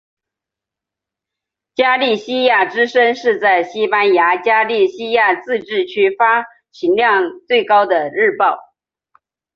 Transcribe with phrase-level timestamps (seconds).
[1.75, 8.57] 加利西亚之声是在西班牙加利西亚自治区发行量最高的日报。